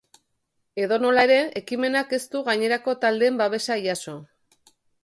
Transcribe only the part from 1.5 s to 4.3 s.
ekimenak ez du gainerako taldeen babesa jaso.